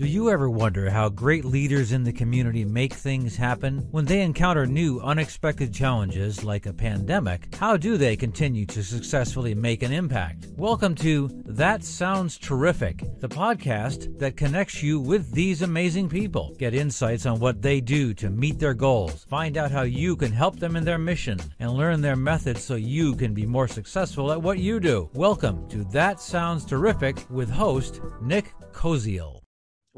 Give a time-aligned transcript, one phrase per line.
[0.00, 3.86] Do you ever wonder how great leaders in the community make things happen?
[3.90, 9.54] When they encounter new, unexpected challenges like a pandemic, how do they continue to successfully
[9.54, 10.46] make an impact?
[10.56, 16.56] Welcome to That Sounds Terrific, the podcast that connects you with these amazing people.
[16.58, 20.32] Get insights on what they do to meet their goals, find out how you can
[20.32, 24.32] help them in their mission, and learn their methods so you can be more successful
[24.32, 25.10] at what you do.
[25.12, 29.39] Welcome to That Sounds Terrific with host Nick Koziol.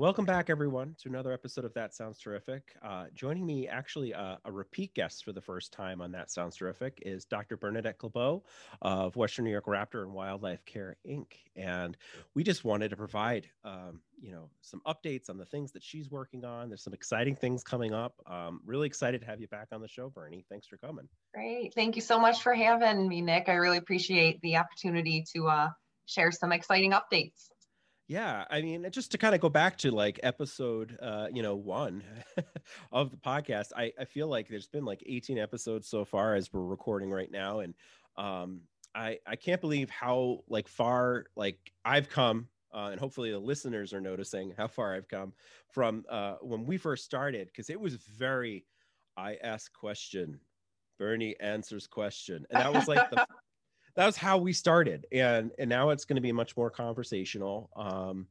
[0.02, 2.74] Welcome back, everyone, to another episode of That Sounds Terrific.
[2.82, 6.56] Uh, joining me, actually, uh, a repeat guest for the first time on That Sounds
[6.56, 7.56] Terrific is Dr.
[7.56, 8.42] Bernadette Clabeaux
[8.80, 11.28] of Western New York Raptor and Wildlife Care Inc.
[11.54, 11.96] And
[12.34, 16.10] we just wanted to provide, um, you know, some updates on the things that she's
[16.10, 16.68] working on.
[16.68, 18.14] There's some exciting things coming up.
[18.26, 20.44] Um, really excited to have you back on the show, Bernie.
[20.48, 21.06] Thanks for coming.
[21.32, 21.74] Great.
[21.76, 23.48] Thank you so much for having me, Nick.
[23.48, 25.68] I really appreciate the opportunity to uh,
[26.06, 27.50] share some exciting updates.
[28.08, 31.54] Yeah, I mean, just to kind of go back to like episode, uh, you know,
[31.54, 32.02] one
[32.92, 36.52] of the podcast, I, I feel like there's been like 18 episodes so far as
[36.52, 37.74] we're recording right now, and
[38.16, 38.62] um,
[38.94, 43.92] I I can't believe how like far like I've come, uh, and hopefully the listeners
[43.92, 45.32] are noticing how far I've come
[45.70, 48.64] from uh, when we first started, because it was very,
[49.16, 50.40] I ask question,
[50.98, 53.24] Bernie answers question, and that was like the
[53.94, 57.70] that was how we started and and now it's going to be much more conversational
[57.76, 58.26] um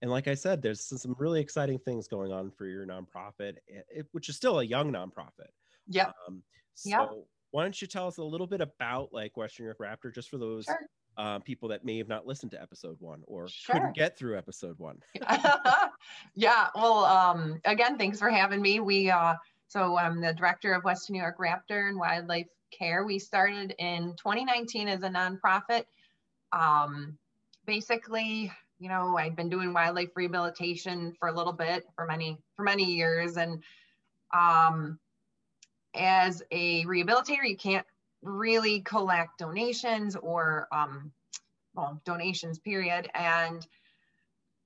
[0.00, 4.06] and like i said there's some really exciting things going on for your nonprofit it,
[4.12, 5.50] which is still a young nonprofit
[5.88, 6.42] yeah um,
[6.74, 7.10] so yep.
[7.50, 10.38] why don't you tell us a little bit about like western york raptor just for
[10.38, 10.78] those sure.
[11.18, 13.74] uh, people that may have not listened to episode one or sure.
[13.74, 14.98] couldn't get through episode one
[16.34, 19.34] yeah well um again thanks for having me we uh
[19.68, 23.04] so i'm the director of western new york raptor and wildlife care.
[23.04, 25.84] We started in 2019 as a nonprofit.
[26.52, 27.18] Um,
[27.66, 32.62] basically, you know, I'd been doing wildlife rehabilitation for a little bit for many for
[32.64, 33.62] many years, and
[34.34, 34.98] um,
[35.94, 37.86] as a rehabilitator, you can't
[38.22, 41.12] really collect donations or um,
[41.74, 43.66] well donations period and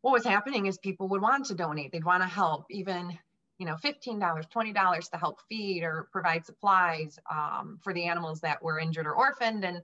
[0.03, 3.19] what was happening is people would want to donate they'd want to help even
[3.59, 8.63] you know, $15, $20 to help feed or provide supplies um, for the animals that
[8.63, 9.65] were injured or orphaned.
[9.65, 9.83] And,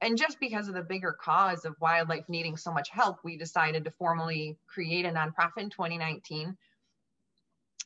[0.00, 3.84] and just because of the bigger cause of wildlife needing so much help, we decided
[3.84, 6.56] to formally create a nonprofit in 2019.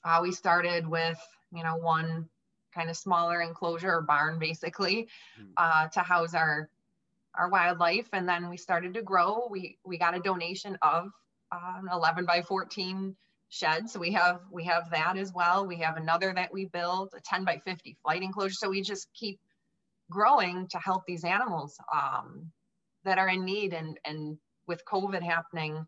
[0.04, 1.20] Uh, we started with,
[1.52, 2.28] you know, one
[2.72, 5.46] kind of smaller enclosure or barn basically hmm.
[5.56, 6.68] uh, to house our
[7.34, 11.10] our wildlife and then we started to grow we we got a donation of
[11.52, 13.14] uh, an 11 by 14
[13.48, 13.88] shed.
[13.88, 15.66] So we have we have that as well.
[15.66, 18.54] We have another that we build, a 10 by 50 flight enclosure.
[18.54, 19.38] So we just keep
[20.10, 22.50] growing to help these animals um,
[23.04, 23.72] that are in need.
[23.72, 25.86] And and with COVID happening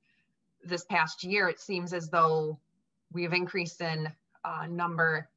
[0.65, 2.59] this past year, it seems as though
[3.13, 4.09] we have increased in
[4.45, 5.29] uh, number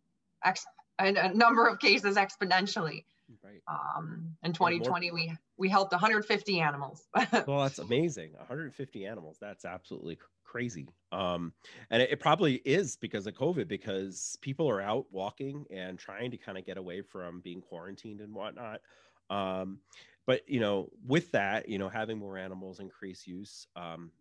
[0.44, 0.66] ex-
[1.00, 3.06] a number of cases exponentially.
[3.44, 3.62] Right.
[3.68, 7.08] Um, in 2020, yeah, we we helped 150 animals.
[7.48, 8.34] well, that's amazing.
[8.38, 9.38] 150 animals.
[9.40, 10.18] That's absolutely
[10.52, 10.90] crazy.
[11.14, 11.54] Um,
[11.90, 16.30] and it, it, probably is because of COVID, because people are out walking and trying
[16.32, 18.82] to kind of get away from being quarantined and whatnot.
[19.30, 19.80] Um,
[20.28, 24.12] but you know, with that, you know, having more animals increase use, um,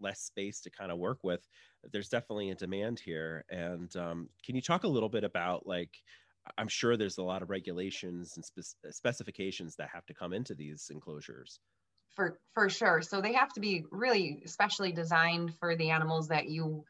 [0.00, 1.48] less space to kind of work with,
[1.92, 3.44] there's definitely a demand here.
[3.48, 5.90] And um, can you talk a little bit about like?
[6.58, 10.54] I'm sure there's a lot of regulations and spe- specifications that have to come into
[10.54, 11.58] these enclosures
[12.14, 16.48] for for sure so they have to be really specially designed for the animals that
[16.48, 16.84] you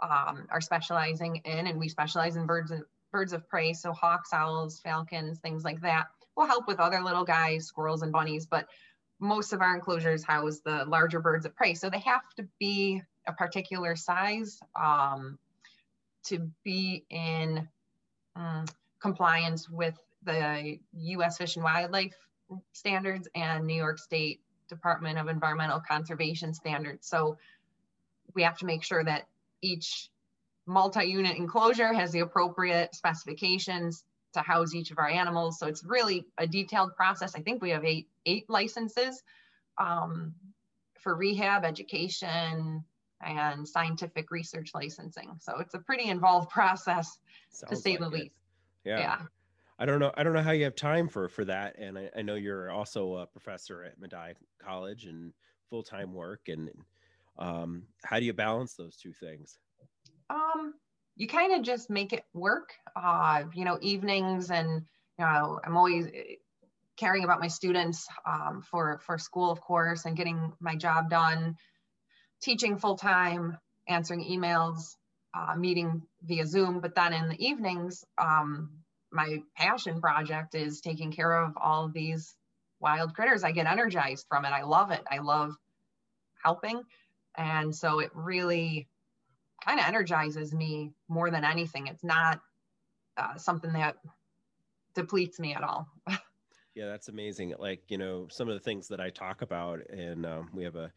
[0.00, 4.32] um, are specializing in and we specialize in birds and birds of prey so hawks
[4.32, 6.06] owls falcons things like that
[6.36, 8.66] will help with other little guys squirrels and bunnies but
[9.20, 13.02] most of our enclosures house the larger birds of prey so they have to be
[13.26, 15.38] a particular size um,
[16.24, 17.68] to be in
[18.36, 18.64] um,
[19.00, 21.38] compliance with the U.S.
[21.38, 22.16] Fish and Wildlife
[22.72, 24.40] standards and New York State
[24.72, 27.06] Department of Environmental Conservation standards.
[27.06, 27.36] So
[28.34, 29.26] we have to make sure that
[29.60, 30.08] each
[30.66, 35.58] multi-unit enclosure has the appropriate specifications to house each of our animals.
[35.58, 37.34] So it's really a detailed process.
[37.34, 39.22] I think we have eight eight licenses
[39.78, 40.34] um,
[41.00, 42.84] for rehab, education,
[43.20, 45.36] and scientific research licensing.
[45.40, 47.18] So it's a pretty involved process
[47.50, 48.12] Sounds to say like the it.
[48.12, 48.34] least.
[48.84, 48.98] Yeah.
[48.98, 49.18] yeah.
[49.82, 50.12] I don't know.
[50.16, 51.76] I don't know how you have time for for that.
[51.76, 55.32] And I, I know you're also a professor at Medaille College and
[55.70, 56.42] full time work.
[56.46, 56.70] And
[57.36, 59.58] um, how do you balance those two things?
[60.30, 60.74] Um,
[61.16, 62.74] you kind of just make it work.
[62.94, 64.82] Uh, you know, evenings, and
[65.18, 66.36] you know, I'm always eh,
[66.96, 71.56] caring about my students um, for for school, of course, and getting my job done.
[72.40, 73.58] Teaching full time,
[73.88, 74.94] answering emails,
[75.34, 76.78] uh, meeting via Zoom.
[76.78, 78.81] But then in the evenings, um,
[79.12, 82.34] my passion project is taking care of all of these
[82.80, 83.44] wild critters.
[83.44, 84.50] I get energized from it.
[84.50, 85.02] I love it.
[85.10, 85.54] I love
[86.42, 86.82] helping.
[87.36, 88.88] And so it really
[89.64, 91.86] kind of energizes me more than anything.
[91.86, 92.40] It's not
[93.16, 93.96] uh, something that
[94.94, 95.86] depletes me at all.
[96.74, 97.54] yeah, that's amazing.
[97.58, 100.76] Like, you know, some of the things that I talk about, and um, we have
[100.76, 100.92] a,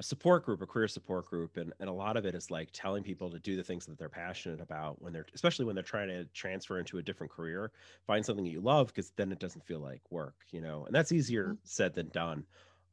[0.00, 2.70] a support group, a career support group, and, and a lot of it is like
[2.72, 5.84] telling people to do the things that they're passionate about when they're, especially when they're
[5.84, 7.70] trying to transfer into a different career,
[8.06, 10.94] find something that you love because then it doesn't feel like work, you know, and
[10.94, 11.54] that's easier mm-hmm.
[11.64, 12.46] said than done.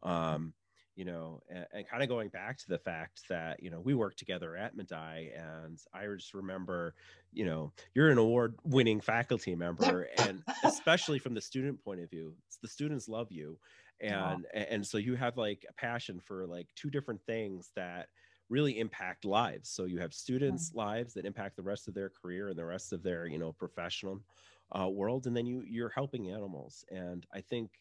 [0.04, 0.54] Um,
[0.98, 3.94] you know, and, and kind of going back to the fact that, you know, we
[3.94, 6.94] work together at Medaille and I just remember,
[7.31, 12.10] you know, you're an award winning faculty member and especially from the student point of
[12.10, 13.60] view, the students love you.
[14.02, 14.66] And, yeah.
[14.70, 18.08] and so you have like a passion for like two different things that
[18.50, 19.70] really impact lives.
[19.70, 22.94] So you have students' lives that impact the rest of their career and the rest
[22.94, 24.22] of their, you know, professional
[24.72, 25.28] uh, world.
[25.28, 26.86] And then you, you're helping animals.
[26.90, 27.72] And I think,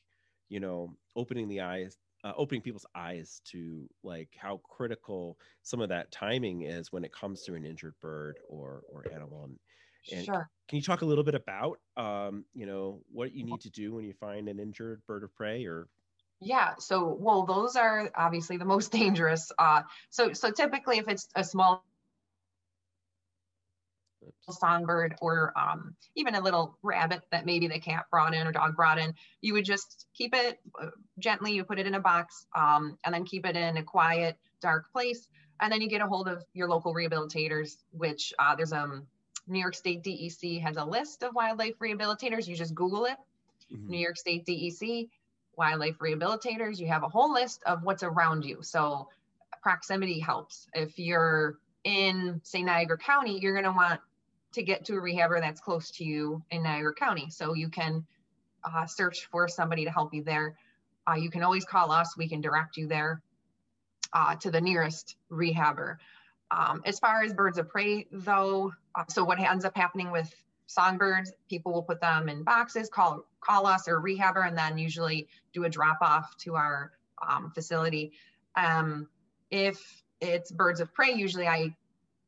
[0.49, 5.89] you know, opening the eyes uh, opening people's eyes to like how critical some of
[5.89, 9.59] that timing is when it comes to an injured bird or or animal and,
[10.13, 10.51] and sure.
[10.69, 13.95] can you talk a little bit about um, you know what you need to do
[13.95, 15.89] when you find an injured bird of prey or
[16.41, 21.29] yeah so well those are obviously the most dangerous uh, so so typically if it's
[21.35, 21.85] a small
[24.51, 28.77] songbird or um, even a little rabbit that maybe the cat brought in or dog
[28.77, 30.87] brought in, you would just keep it uh,
[31.19, 34.37] gently, you put it in a box um, and then keep it in a quiet,
[34.61, 35.29] dark place.
[35.61, 39.07] And then you get a hold of your local rehabilitators, which uh, there's a um,
[39.49, 42.49] New York State DEC has a list of wildlife rehabilitators.
[42.49, 43.17] You just Google it,
[43.73, 43.89] mm-hmm.
[43.89, 45.09] New York State DEC,
[45.57, 46.79] wildlife rehabilitators.
[46.79, 48.59] You have a whole list of what's around you.
[48.63, 49.09] So
[49.63, 50.69] proximity helps.
[50.75, 54.01] If you're in, say, Niagara County, you're going to want
[54.53, 57.29] to get to a rehabber that's close to you in Niagara County.
[57.31, 58.07] So you can
[58.65, 60.57] uh, search for somebody to help you there.
[61.09, 63.23] Uh, you can always call us, we can direct you there
[64.13, 65.99] uh, to the nearest rehabber.
[66.51, 70.33] Um, as far as birds of prey, though, uh, so what ends up happening with
[70.67, 75.29] songbirds, people will put them in boxes, call call us or rehabber, and then usually
[75.53, 76.93] do a drop off to our
[77.27, 78.13] um, facility.
[78.57, 79.09] Um,
[79.51, 81.75] if it's birds of prey, usually I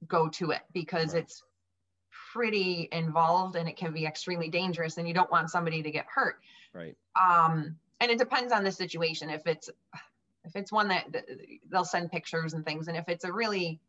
[0.06, 1.22] go to it because right.
[1.22, 1.42] it's
[2.32, 6.06] pretty involved and it can be extremely dangerous and you don't want somebody to get
[6.06, 6.36] hurt
[6.74, 9.70] right um and it depends on the situation if it's
[10.44, 11.06] if it's one that
[11.70, 13.80] they'll send pictures and things and if it's a really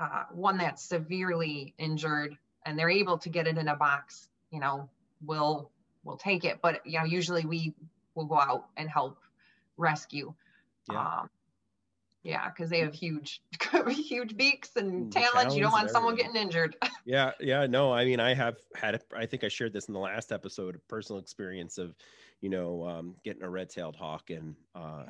[0.00, 2.36] uh, one that's severely injured
[2.66, 4.88] and they're able to get it in a box you know
[5.24, 5.70] we'll
[6.04, 7.74] we'll take it but you know usually we
[8.14, 9.18] will go out and help
[9.76, 10.32] rescue
[10.90, 11.20] yeah.
[11.20, 11.30] um,
[12.24, 13.42] yeah, because they have huge,
[13.88, 15.56] huge beaks and mm, talons.
[15.56, 16.76] You don't want someone getting injured.
[17.04, 17.92] yeah, yeah, no.
[17.92, 18.94] I mean, I have had.
[18.94, 20.76] A, I think I shared this in the last episode.
[20.76, 21.96] A personal experience of,
[22.40, 25.06] you know, um, getting a red-tailed hawk and uh,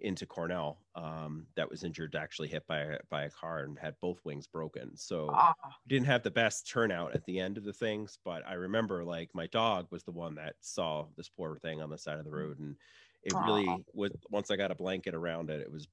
[0.00, 3.94] into Cornell um, that was injured, actually hit by a, by a car and had
[4.00, 4.96] both wings broken.
[4.96, 5.52] So oh.
[5.86, 8.18] didn't have the best turnout at the end of the things.
[8.24, 11.90] But I remember, like, my dog was the one that saw this poor thing on
[11.90, 12.76] the side of the road and
[13.22, 15.88] it really was once I got a blanket around it, it was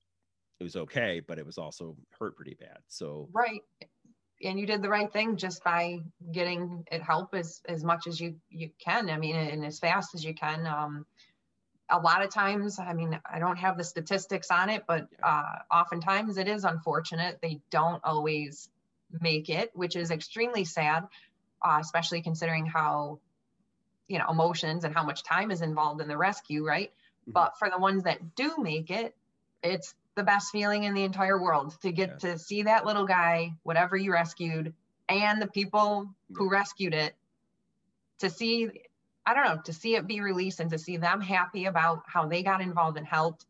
[0.60, 2.78] it was okay, but it was also hurt pretty bad.
[2.88, 3.62] So right,
[4.44, 6.00] and you did the right thing just by
[6.31, 9.09] getting it help as as much as you you can.
[9.09, 10.66] I mean, and as fast as you can.
[10.66, 11.06] Um,
[11.89, 15.44] a lot of times, I mean, I don't have the statistics on it, but uh,
[15.71, 17.39] oftentimes it is unfortunate.
[17.42, 18.69] They don't always
[19.21, 21.07] make it, which is extremely sad,
[21.63, 23.19] uh, especially considering how
[24.07, 26.89] you know emotions and how much time is involved in the rescue, right?
[26.89, 27.31] Mm-hmm.
[27.31, 29.15] But for the ones that do make it,
[29.63, 32.31] it's the best feeling in the entire world to get yeah.
[32.31, 34.73] to see that little guy, whatever you rescued,
[35.09, 37.15] and the people who rescued it,
[38.19, 38.69] to see,
[39.25, 42.27] I don't know, to see it be released and to see them happy about how
[42.27, 43.45] they got involved and helped.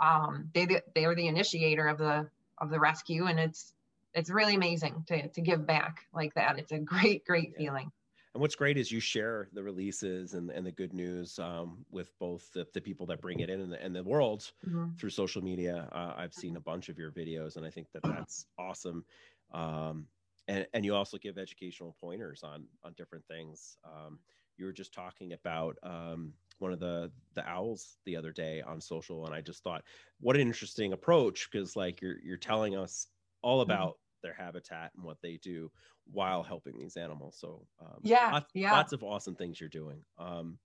[0.00, 3.72] Um, they they are the initiator of the of the rescue, and it's
[4.14, 6.58] it's really amazing to to give back like that.
[6.58, 7.58] It's a great great yeah.
[7.58, 7.92] feeling
[8.34, 12.16] and what's great is you share the releases and, and the good news um, with
[12.20, 14.90] both the, the, people that bring it in and the, and the world mm-hmm.
[14.96, 15.88] through social media.
[15.90, 19.04] Uh, I've seen a bunch of your videos, and I think that that's awesome.
[19.52, 20.06] Um,
[20.46, 23.76] and, and you also give educational pointers on on different things.
[23.84, 24.20] Um,
[24.60, 28.80] you were just talking about um, one of the the owls the other day on
[28.80, 29.82] social, and I just thought,
[30.20, 33.06] what an interesting approach because like you're you're telling us
[33.42, 33.70] all mm-hmm.
[33.70, 34.26] about mm-hmm.
[34.28, 35.72] their habitat and what they do
[36.12, 37.36] while helping these animals.
[37.40, 40.02] So um, yeah, lots, yeah, lots of awesome things you're doing.
[40.18, 40.58] Um,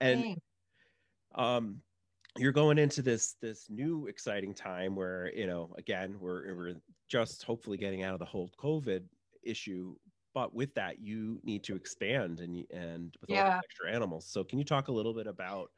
[0.00, 0.38] and
[1.34, 1.82] um,
[2.38, 6.74] you're going into this this new exciting time where you know again we're we're
[7.08, 9.02] just hopefully getting out of the whole COVID
[9.42, 9.94] issue,
[10.34, 13.44] but with that you need to expand and and with yeah.
[13.44, 14.26] all the extra animals.
[14.26, 15.70] So can you talk a little bit about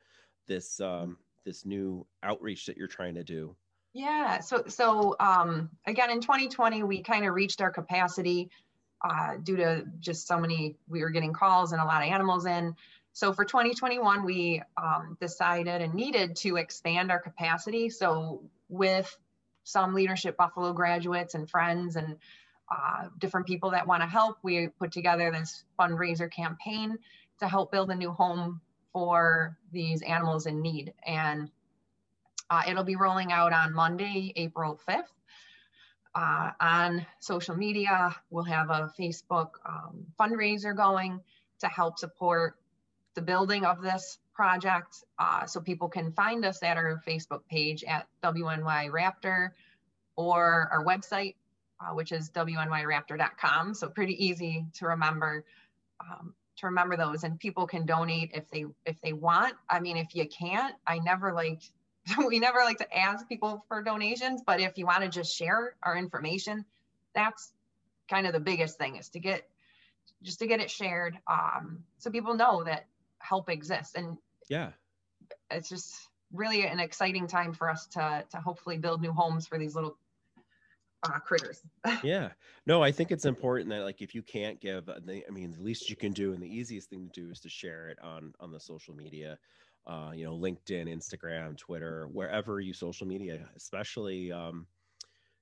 [0.47, 3.57] this um, this new outreach that you're trying to do?
[3.93, 4.41] Yeah.
[4.41, 8.51] So so um, again in 2020 we kind of reached our capacity
[9.03, 12.47] uh, due to just so many we were getting calls and a lot of animals
[12.47, 12.75] in.
[13.13, 17.91] So for 2021, we um, decided and needed to expand our capacity.
[17.91, 19.17] So with
[19.65, 22.17] some leadership Buffalo graduates and friends and
[22.71, 26.99] uh, different people that want to help, we put together this fundraiser campaign
[27.41, 28.61] to help build a new home
[28.93, 30.93] for these animals in need.
[31.07, 31.51] And
[32.49, 35.05] uh, it'll be rolling out on Monday, April 5th.
[36.15, 41.21] Uh, on social media, we'll have a Facebook um, fundraiser going
[41.61, 42.57] to help support
[43.15, 45.05] the building of this project.
[45.19, 49.51] Uh, so people can find us at our Facebook page at WNY Raptor
[50.17, 51.35] or our website,
[51.81, 53.75] uh, which is WNYRaptor.com.
[53.75, 55.45] So pretty easy to remember.
[56.01, 59.97] Um, to remember those and people can donate if they if they want i mean
[59.97, 61.63] if you can't i never like
[62.29, 65.75] we never like to ask people for donations but if you want to just share
[65.83, 66.65] our information
[67.15, 67.53] that's
[68.09, 69.49] kind of the biggest thing is to get
[70.23, 72.87] just to get it shared um, so people know that
[73.19, 74.19] help exists and
[74.49, 74.71] yeah
[75.51, 75.95] it's just
[76.33, 79.97] really an exciting time for us to to hopefully build new homes for these little
[81.03, 81.63] uh, critters
[82.03, 82.31] yeah
[82.67, 85.63] no i think it's important that like if you can't give uh, i mean the
[85.63, 88.33] least you can do and the easiest thing to do is to share it on
[88.41, 89.39] on the social media
[89.87, 94.67] uh, you know linkedin instagram twitter wherever you social media especially um,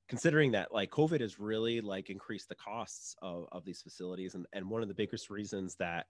[0.08, 4.46] considering that like covid has really like increased the costs of, of these facilities and,
[4.52, 6.06] and one of the biggest reasons that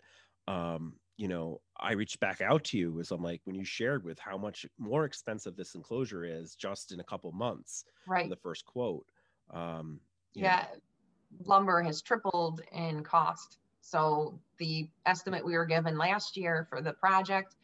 [0.49, 4.05] um, you know, I reached back out to you was I'm like, when you shared
[4.05, 8.31] with how much more expensive this enclosure is just in a couple months, right?
[8.31, 9.05] The first quote.
[9.53, 10.01] Um,
[10.35, 11.47] yeah, know.
[11.47, 13.59] lumber has tripled in cost.
[13.81, 17.55] So the estimate we were given last year for the project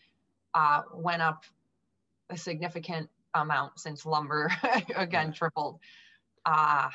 [0.55, 1.45] uh, went up
[2.31, 4.51] a significant amount since lumber
[4.97, 5.33] again yeah.
[5.33, 5.79] tripled.
[6.47, 6.89] Uh,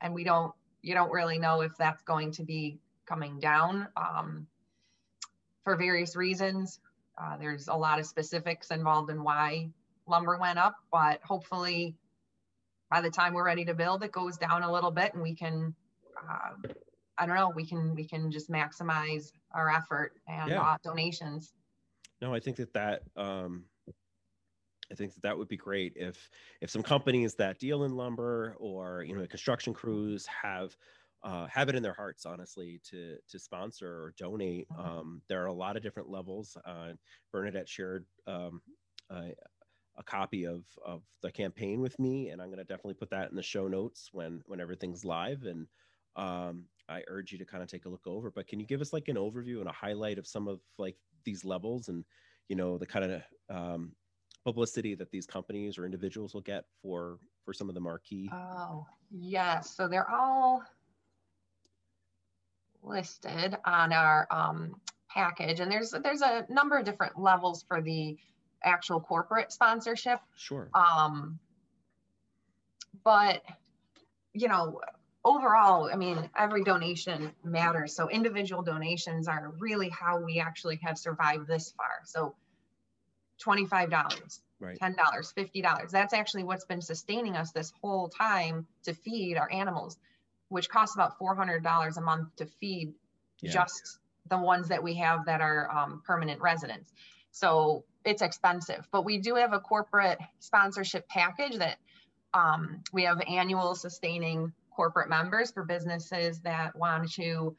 [0.00, 3.88] and we don't, you don't really know if that's going to be coming down.
[3.96, 4.46] Um,
[5.64, 6.78] for various reasons.
[7.18, 9.70] Uh, there's a lot of specifics involved in why
[10.06, 11.96] lumber went up, but hopefully
[12.94, 15.34] by the time we're ready to build, it goes down a little bit and we
[15.34, 15.74] can,
[16.16, 16.68] uh,
[17.18, 20.62] I don't know, we can, we can just maximize our effort and yeah.
[20.62, 21.54] uh, donations.
[22.22, 23.64] No, I think that that, um,
[24.92, 28.54] I think that that would be great if if some companies that deal in lumber
[28.60, 30.76] or you know construction crews have
[31.24, 34.68] uh, have it in their hearts, honestly, to to sponsor or donate.
[34.68, 34.86] Mm-hmm.
[34.86, 36.56] Um, there are a lot of different levels.
[36.64, 36.92] Uh,
[37.32, 38.60] Bernadette shared um,
[39.10, 39.32] a,
[39.96, 43.30] a, copy of of the campaign with me, and I'm going to definitely put that
[43.30, 45.44] in the show notes when when everything's live.
[45.44, 45.66] And
[46.16, 48.30] um, I urge you to kind of take a look over.
[48.30, 50.96] But can you give us like an overview and a highlight of some of like
[51.24, 52.04] these levels and
[52.48, 53.92] you know the kind of um,
[54.44, 58.30] publicity that these companies or individuals will get for for some of the marquee?
[58.32, 60.62] Oh yes, so they're all
[62.82, 64.76] listed on our um,
[65.08, 68.16] package, and there's there's a number of different levels for the
[68.64, 70.20] actual corporate sponsorship.
[70.36, 70.68] Sure.
[70.74, 71.38] Um,
[73.04, 73.42] but
[74.32, 74.80] you know,
[75.24, 77.94] overall, I mean, every donation matters.
[77.94, 82.00] So individual donations are really how we actually have survived this far.
[82.04, 82.34] So
[83.38, 84.78] twenty-five dollars, right.
[84.78, 85.92] ten dollars, fifty dollars.
[85.92, 89.98] That's actually what's been sustaining us this whole time to feed our animals
[90.48, 92.94] which costs about $400 a month to feed
[93.40, 93.50] yeah.
[93.50, 96.92] just the ones that we have that are um, permanent residents.
[97.32, 101.78] So it's expensive, but we do have a corporate sponsorship package that
[102.32, 107.56] um, we have annual sustaining corporate members for businesses that want to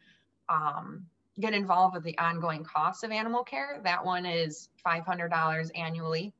[0.49, 1.05] um,
[1.39, 3.79] get involved with the ongoing costs of animal care.
[3.83, 6.33] That one is $500 annually.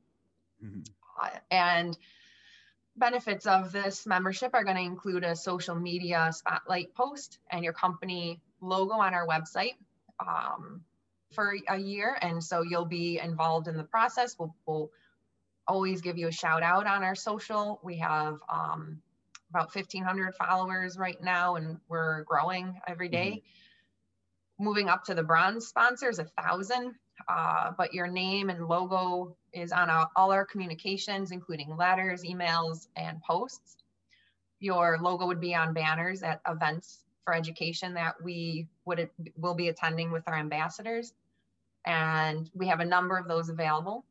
[0.63, 0.81] Mm-hmm.
[1.21, 1.97] Uh, and
[2.97, 7.74] benefits of this membership are going to include a social media spotlight post and your
[7.74, 9.75] company logo on our website
[10.19, 10.81] um,
[11.34, 12.17] for a year.
[12.22, 14.36] And so you'll be involved in the process.
[14.38, 14.91] We'll, we'll
[15.67, 17.79] always give you a shout out on our social.
[17.84, 19.01] We have um,
[19.50, 23.44] about 1,500 followers right now, and we're growing every day.
[24.58, 24.63] Mm-hmm.
[24.63, 26.96] Moving up to the bronze sponsors, a thousand
[27.27, 33.22] uh, but your name and logo is on all our communications, including letters, emails, and
[33.22, 33.77] posts.
[34.60, 39.67] Your logo would be on banners at events for education that we would will be
[39.67, 41.13] attending with our ambassadors,
[41.86, 44.05] and we have a number of those available.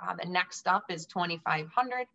[0.00, 2.06] Uh, the next up is 2500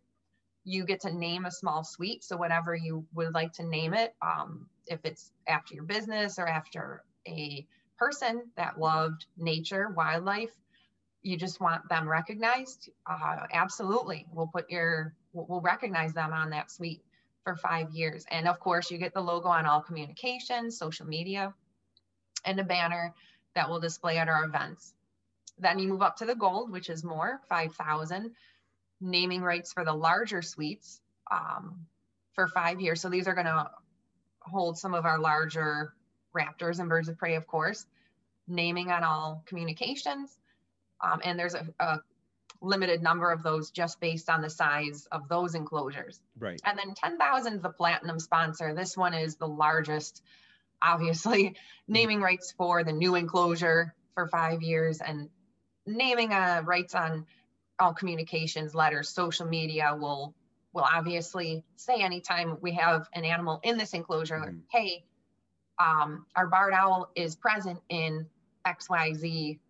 [0.64, 2.24] you get to name a small suite.
[2.24, 6.48] So whatever you would like to name it, um, if it's after your business or
[6.48, 7.66] after a
[7.98, 10.50] person that loved nature, wildlife,
[11.22, 12.90] you just want them recognized.
[13.06, 17.02] Uh, absolutely, we'll put your we'll recognize them on that suite
[17.44, 18.24] for five years.
[18.30, 21.54] And of course, you get the logo on all communications, social media,
[22.44, 23.14] and a banner
[23.54, 24.94] that will display at our events.
[25.58, 28.32] Then you move up to the gold, which is more 5,000
[29.00, 31.86] naming rights for the larger suites um,
[32.32, 33.00] for five years.
[33.00, 33.70] So these are going to
[34.40, 35.94] hold some of our larger
[36.36, 37.86] raptors and birds of prey, of course,
[38.48, 40.38] naming on all communications.
[41.00, 41.98] Um, and there's a, a,
[42.60, 46.20] limited number of those just based on the size of those enclosures.
[46.38, 46.60] Right.
[46.64, 48.74] And then 10,000 is the platinum sponsor.
[48.74, 50.22] This one is the largest,
[50.82, 51.56] obviously,
[51.88, 55.28] naming rights for the new enclosure for five years and
[55.86, 57.26] naming uh, rights on
[57.78, 60.34] all communications, letters, social media will
[60.72, 64.58] will obviously say anytime we have an animal in this enclosure, mm-hmm.
[64.72, 65.04] hey,
[65.78, 68.26] um, our barred owl is present in
[68.66, 69.60] XYZ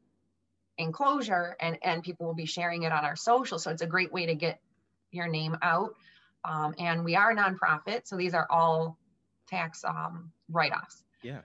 [0.78, 3.59] enclosure and, and people will be sharing it on our social.
[3.59, 4.61] So it's a great way to get
[5.11, 5.95] your name out.
[6.45, 8.07] Um, and we are a nonprofit.
[8.07, 8.99] So these are all
[9.49, 11.02] tax um, write-offs.
[11.23, 11.40] Yeah.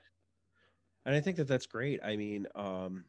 [1.05, 2.01] And I think that that's great.
[2.03, 3.05] I mean, um,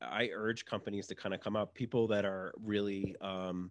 [0.00, 3.70] I urge companies to kind of come up, people that are really, um,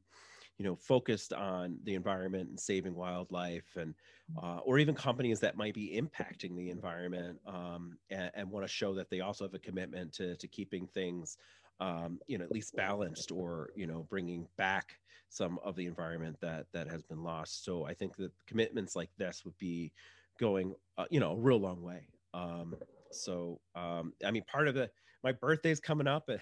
[0.57, 3.93] you know, focused on the environment and saving wildlife, and
[4.41, 8.71] uh, or even companies that might be impacting the environment um, and, and want to
[8.71, 11.37] show that they also have a commitment to to keeping things,
[11.79, 14.97] um, you know, at least balanced, or you know, bringing back
[15.29, 17.65] some of the environment that that has been lost.
[17.65, 19.91] So I think that commitments like this would be
[20.39, 22.07] going, uh, you know, a real long way.
[22.33, 22.75] Um,
[23.11, 24.89] so um, I mean, part of the
[25.25, 26.29] my birthday's coming up.
[26.29, 26.41] it's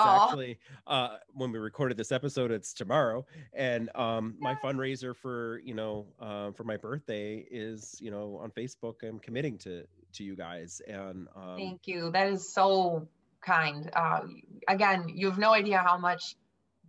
[0.00, 0.24] Aww.
[0.24, 5.74] actually uh, when we recorded this episode, it's tomorrow, and um, my fundraiser for you
[5.74, 8.94] know uh, for my birthday is you know on Facebook.
[9.06, 12.10] I'm committing to to you guys, and um, thank you.
[12.10, 13.06] That is so
[13.42, 13.90] kind.
[13.94, 14.20] Uh,
[14.68, 16.34] again, you have no idea how much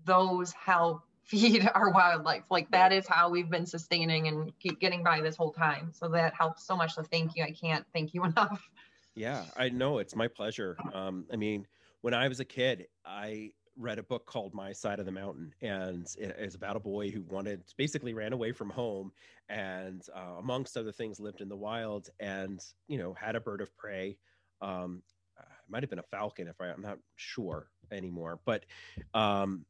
[0.06, 2.44] those help feed our wildlife.
[2.50, 5.92] Like that is how we've been sustaining and keep getting by this whole time.
[5.92, 6.94] So that helps so much.
[6.94, 7.44] So thank you.
[7.44, 8.70] I can't thank you enough.
[9.16, 10.00] Yeah, I know.
[10.00, 10.78] It's my pleasure.
[10.94, 11.66] Um, I mean,
[12.02, 15.54] when I was a kid, I read a book called My Side of the Mountain,
[15.62, 19.12] and it is about a boy who wanted basically ran away from home,
[19.50, 23.62] and uh, amongst other things, lived in the wild, and you know had a bird
[23.62, 24.18] of prey.
[24.62, 25.02] Um,
[25.38, 28.66] it might have been a falcon, if I, I'm not sure anymore, but
[29.14, 29.66] um,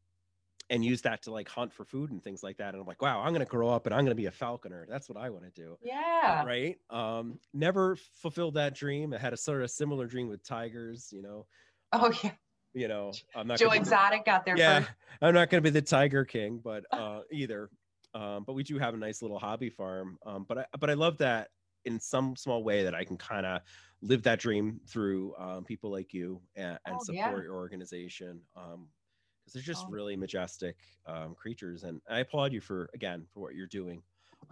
[0.69, 2.73] and use that to like hunt for food and things like that.
[2.73, 4.85] And I'm like, wow, I'm gonna grow up and I'm gonna be a falconer.
[4.89, 5.77] That's what I want to do.
[5.81, 6.43] Yeah.
[6.43, 6.77] Right.
[6.89, 9.13] Um, never fulfilled that dream.
[9.13, 11.45] I had a sort of similar dream with tigers, you know.
[11.91, 12.31] Oh yeah.
[12.73, 14.91] You know, I'm not Joe Exotic got there yeah, first.
[15.21, 17.69] I'm not gonna be the tiger king, but uh either.
[18.13, 20.17] Um, but we do have a nice little hobby farm.
[20.25, 21.49] Um, but I but I love that
[21.85, 23.61] in some small way that I can kind of
[24.01, 27.43] live that dream through um, people like you and, and oh, support yeah.
[27.43, 28.41] your organization.
[28.55, 28.87] Um,
[29.45, 29.91] because they're just oh.
[29.91, 31.83] really majestic um, creatures.
[31.83, 34.01] And I applaud you for again for what you're doing.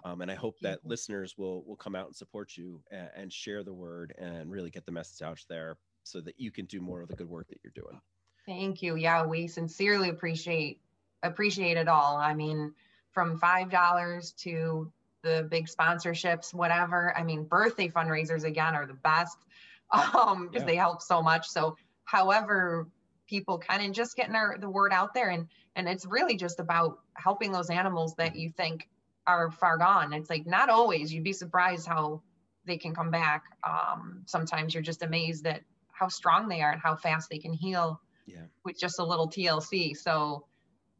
[0.03, 3.33] Um, and I hope that listeners will will come out and support you and, and,
[3.33, 6.81] share the word and really get the message out there so that you can do
[6.81, 8.01] more of the good work that you're doing.
[8.45, 8.95] Thank you.
[8.95, 10.79] Yeah, we sincerely appreciate
[11.21, 12.17] appreciate it all.
[12.17, 12.73] I mean,
[13.11, 17.15] from five dollars to the big sponsorships, whatever.
[17.17, 19.37] I mean, birthday fundraisers again are the best
[19.91, 20.67] um, because yeah.
[20.67, 21.47] they help so much.
[21.47, 22.87] So, however
[23.27, 25.29] people kind of just getting our, the word out there.
[25.29, 28.87] And and it's really just about helping those animals that you think
[29.25, 30.13] are far gone.
[30.13, 31.13] It's like not always.
[31.13, 32.21] You'd be surprised how
[32.65, 33.43] they can come back.
[33.63, 35.61] Um, sometimes you're just amazed at
[35.93, 38.41] how strong they are and how fast they can heal yeah.
[38.65, 40.45] with just a little tlc so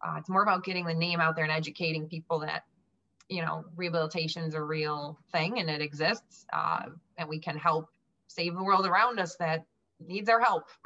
[0.01, 2.63] uh, it's more about getting the name out there and educating people that
[3.29, 6.83] you know rehabilitation is a real thing and it exists uh,
[7.17, 7.89] and we can help
[8.27, 9.65] save the world around us that
[9.99, 10.65] needs our help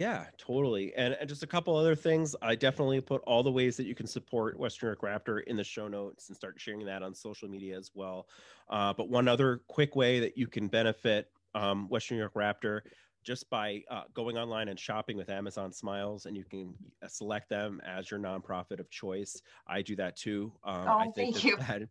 [0.00, 0.94] Yeah, totally.
[0.94, 2.34] And, and, just a couple other things.
[2.40, 5.62] I definitely put all the ways that you can support Western York Raptor in the
[5.62, 8.26] show notes and start sharing that on social media as well.
[8.70, 12.80] Uh, but one other quick way that you can benefit um, Western York Raptor
[13.22, 17.50] just by uh, going online and shopping with Amazon Smiles, and you can uh, select
[17.50, 19.42] them as your nonprofit of choice.
[19.66, 20.50] I do that too.
[20.64, 21.56] Um, oh, I think thank you.
[21.68, 21.82] That,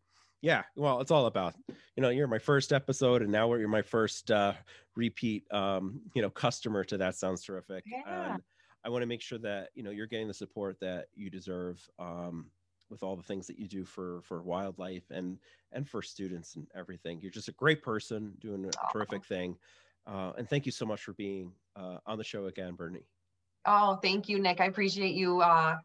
[0.41, 1.53] yeah well it's all about
[1.95, 4.53] you know you're my first episode and now you're my first uh
[4.95, 7.83] repeat um you know customer to that sounds terrific.
[7.85, 8.31] Yeah.
[8.31, 8.41] and
[8.83, 11.85] i want to make sure that you know you're getting the support that you deserve
[11.99, 12.51] um
[12.89, 15.37] with all the things that you do for for wildlife and
[15.71, 17.19] and for students and everything.
[17.21, 19.57] You're just a great person doing a terrific thing.
[20.07, 23.05] Uh, and thank you so much for being uh, on the show again bernie.
[23.65, 24.59] Oh thank you nick.
[24.59, 25.77] I appreciate you uh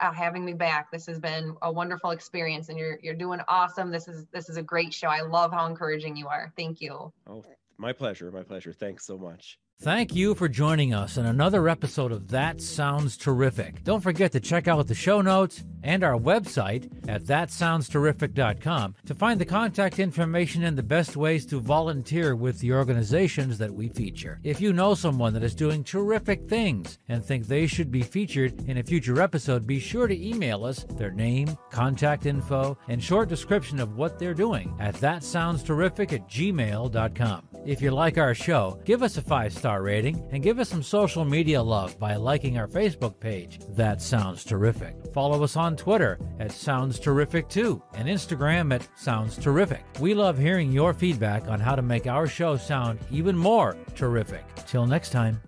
[0.00, 0.90] uh, having me back.
[0.90, 3.90] This has been a wonderful experience, and you're you're doing awesome.
[3.90, 5.08] This is this is a great show.
[5.08, 6.52] I love how encouraging you are.
[6.56, 7.12] Thank you.
[7.28, 7.44] Oh,
[7.78, 8.30] my pleasure.
[8.30, 8.72] My pleasure.
[8.72, 9.58] Thanks so much.
[9.82, 13.82] Thank you for joining us in another episode of That Sounds Terrific.
[13.82, 19.40] Don't forget to check out the show notes and our website at thatsoundsterrific.com to find
[19.40, 24.38] the contact information and the best ways to volunteer with the organizations that we feature.
[24.44, 28.68] If you know someone that is doing terrific things and think they should be featured
[28.68, 33.30] in a future episode, be sure to email us their name, contact info, and short
[33.30, 37.48] description of what they're doing at thatsoundsterrific at gmail.com.
[37.66, 40.68] If you like our show, give us a five star star rating and give us
[40.68, 43.60] some social media love by liking our Facebook page.
[43.68, 44.96] That sounds terrific.
[45.14, 49.84] Follow us on Twitter at Sounds Terrific too and Instagram at Sounds Terrific.
[50.00, 54.44] We love hearing your feedback on how to make our show sound even more terrific.
[54.66, 55.40] Till next time.